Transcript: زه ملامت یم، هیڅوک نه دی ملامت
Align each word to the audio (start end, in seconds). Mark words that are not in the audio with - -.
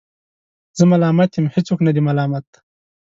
زه 0.77 0.83
ملامت 0.91 1.31
یم، 1.37 1.45
هیڅوک 1.55 1.79
نه 1.87 1.91
دی 1.95 2.01
ملامت 2.07 2.47